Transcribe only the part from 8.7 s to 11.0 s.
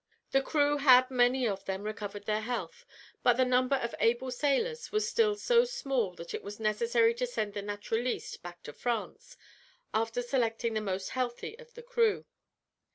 France, after selecting the